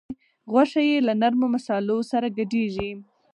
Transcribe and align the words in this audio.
غوښه 0.51 0.81
یې 0.89 0.97
له 1.07 1.13
نرمو 1.21 1.47
مصالحو 1.55 2.07
سره 2.11 2.27
ګډیږي. 2.37 2.91